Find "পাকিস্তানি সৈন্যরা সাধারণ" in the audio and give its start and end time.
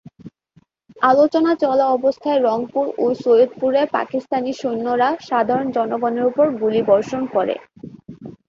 3.97-5.67